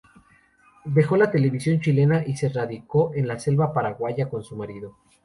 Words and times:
Dejó 0.85 1.15
la 1.15 1.29
televisión 1.29 1.79
chilena 1.79 2.23
y 2.25 2.35
se 2.35 2.49
radicó 2.49 3.11
en 3.13 3.27
la 3.27 3.37
selva 3.37 3.71
paraguaya 3.71 4.27
con 4.31 4.43
su 4.43 4.55
marido. 4.55 4.95